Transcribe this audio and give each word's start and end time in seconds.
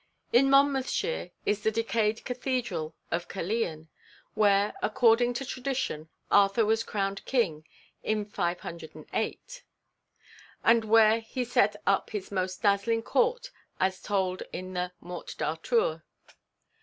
In 0.33 0.49
Monmouthshire 0.49 1.29
is 1.45 1.61
the 1.61 1.69
decayed 1.69 2.25
cathedral 2.25 2.89
city 2.89 3.15
of 3.15 3.27
Caerleon, 3.27 3.87
where, 4.33 4.73
according 4.81 5.35
to 5.35 5.45
tradition, 5.45 6.09
Arthur 6.31 6.65
was 6.65 6.81
crowned 6.81 7.23
king 7.25 7.67
in 8.01 8.25
508, 8.25 9.63
and 10.63 10.85
where 10.85 11.19
he 11.19 11.45
set 11.45 11.75
up 11.85 12.09
his 12.09 12.31
most 12.31 12.63
dazzling 12.63 13.03
court, 13.03 13.51
as 13.79 14.01
told 14.01 14.41
in 14.51 14.73
the 14.73 14.91
'Morte 15.01 15.35
d'Arthur.' 15.37 16.03